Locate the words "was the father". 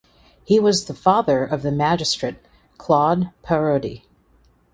0.59-1.43